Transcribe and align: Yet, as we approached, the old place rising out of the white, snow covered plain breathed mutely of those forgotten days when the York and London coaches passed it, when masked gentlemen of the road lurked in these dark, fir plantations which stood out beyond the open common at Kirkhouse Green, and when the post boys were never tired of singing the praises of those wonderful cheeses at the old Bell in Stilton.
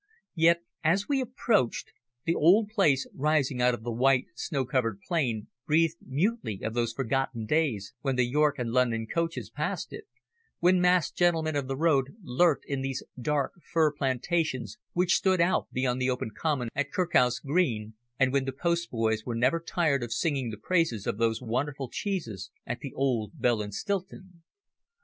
Yet, 0.33 0.63
as 0.83 1.07
we 1.07 1.21
approached, 1.21 1.91
the 2.25 2.33
old 2.33 2.69
place 2.69 3.05
rising 3.13 3.61
out 3.61 3.75
of 3.75 3.83
the 3.83 3.91
white, 3.91 4.25
snow 4.33 4.65
covered 4.65 4.99
plain 5.07 5.45
breathed 5.67 5.97
mutely 6.01 6.61
of 6.63 6.73
those 6.73 6.91
forgotten 6.91 7.45
days 7.45 7.93
when 8.01 8.15
the 8.15 8.25
York 8.25 8.57
and 8.57 8.71
London 8.71 9.05
coaches 9.05 9.51
passed 9.51 9.93
it, 9.93 10.05
when 10.57 10.81
masked 10.81 11.15
gentlemen 11.15 11.55
of 11.55 11.67
the 11.67 11.77
road 11.77 12.15
lurked 12.23 12.65
in 12.65 12.81
these 12.81 13.03
dark, 13.21 13.53
fir 13.61 13.91
plantations 13.91 14.79
which 14.93 15.13
stood 15.17 15.39
out 15.39 15.71
beyond 15.71 16.01
the 16.01 16.09
open 16.09 16.31
common 16.35 16.69
at 16.73 16.91
Kirkhouse 16.91 17.37
Green, 17.37 17.93
and 18.17 18.33
when 18.33 18.45
the 18.45 18.51
post 18.51 18.89
boys 18.89 19.23
were 19.23 19.35
never 19.35 19.59
tired 19.59 20.01
of 20.01 20.11
singing 20.11 20.49
the 20.49 20.57
praises 20.57 21.05
of 21.05 21.19
those 21.19 21.43
wonderful 21.43 21.91
cheeses 21.91 22.49
at 22.65 22.79
the 22.79 22.91
old 22.95 23.33
Bell 23.39 23.61
in 23.61 23.71
Stilton. 23.71 24.41